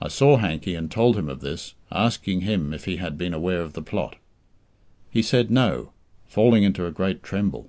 I 0.00 0.06
saw 0.06 0.36
Hankey 0.36 0.76
and 0.76 0.88
told 0.88 1.16
him 1.18 1.28
of 1.28 1.40
this, 1.40 1.74
asking 1.90 2.42
him 2.42 2.72
if 2.72 2.84
he 2.84 2.98
had 2.98 3.18
been 3.18 3.34
aware 3.34 3.60
of 3.62 3.72
the 3.72 3.82
plot. 3.82 4.14
He 5.10 5.22
said 5.22 5.50
"No," 5.50 5.90
falling 6.28 6.62
into 6.62 6.86
a 6.86 6.92
great 6.92 7.20
tremble. 7.20 7.68